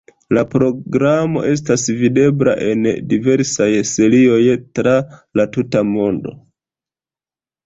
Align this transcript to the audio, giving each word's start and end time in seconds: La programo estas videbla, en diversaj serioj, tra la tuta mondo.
La 0.35 0.43
programo 0.51 1.43
estas 1.49 1.83
videbla, 1.99 2.55
en 2.69 2.87
diversaj 3.11 3.69
serioj, 3.91 4.41
tra 4.81 4.95
la 5.41 5.47
tuta 5.59 5.85
mondo. 5.93 6.35